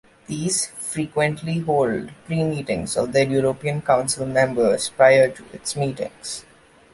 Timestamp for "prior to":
4.89-5.45